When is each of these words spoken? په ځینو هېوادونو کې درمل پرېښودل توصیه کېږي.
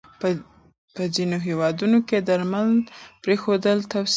په 0.95 1.03
ځینو 1.15 1.37
هېوادونو 1.47 1.97
کې 2.07 2.17
درمل 2.27 2.69
پرېښودل 3.23 3.77
توصیه 3.91 4.01
کېږي. 4.07 4.09